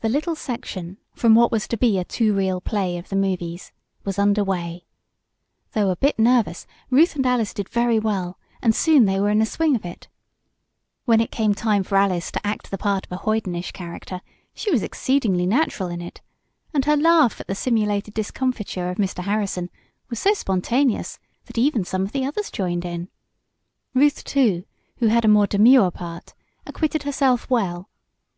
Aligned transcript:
The 0.00 0.08
little 0.08 0.34
section, 0.34 0.96
from 1.12 1.34
what 1.34 1.52
was 1.52 1.68
to 1.68 1.76
be 1.76 1.98
a 1.98 2.04
two 2.06 2.32
reel 2.34 2.58
play 2.58 2.96
of 2.96 3.10
the 3.10 3.16
movies, 3.16 3.70
was 4.02 4.18
under 4.18 4.42
way. 4.42 4.86
Though 5.72 5.90
a 5.90 5.96
bit 5.96 6.18
nervous 6.18 6.66
Ruth 6.88 7.16
and 7.16 7.26
Alice 7.26 7.52
did 7.52 7.68
very 7.68 7.98
well, 7.98 8.38
and 8.62 8.74
soon 8.74 9.04
they 9.04 9.20
were 9.20 9.28
in 9.28 9.38
the 9.38 9.44
swing 9.44 9.76
of 9.76 9.84
it. 9.84 10.08
When 11.04 11.20
it 11.20 11.30
came 11.30 11.54
time 11.54 11.82
for 11.82 11.98
Alice 11.98 12.30
to 12.30 12.46
act 12.46 12.70
the 12.70 12.78
part 12.78 13.04
of 13.04 13.12
a 13.12 13.18
hoydenish 13.18 13.72
character, 13.72 14.22
she 14.54 14.70
was 14.70 14.82
exceedingly 14.82 15.44
natural 15.44 15.90
in 15.90 16.00
it, 16.00 16.22
and 16.72 16.86
her 16.86 16.96
laugh 16.96 17.42
at 17.42 17.46
the 17.46 17.54
simulated 17.54 18.14
discomfiture 18.14 18.88
of 18.88 18.96
Mr. 18.96 19.24
Harrison 19.24 19.68
was 20.08 20.18
so 20.18 20.32
spontaneous 20.32 21.18
that 21.44 21.58
even 21.58 21.84
some 21.84 22.04
of 22.04 22.12
the 22.12 22.24
others 22.24 22.50
joined 22.50 22.86
in. 22.86 23.10
Ruth, 23.92 24.24
too, 24.24 24.64
who 24.96 25.08
had 25.08 25.26
a 25.26 25.28
more 25.28 25.46
demure 25.46 25.90
part, 25.90 26.32
acquitted 26.64 27.02
herself 27.02 27.50
well. 27.50 27.90